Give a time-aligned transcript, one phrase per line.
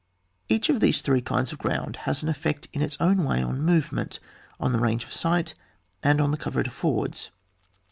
[0.49, 3.61] Each of these three kinds of ground has an effect in its own way on
[3.61, 4.19] movement,
[4.59, 5.53] on the range of sight,
[6.01, 7.29] and in the cover it affords.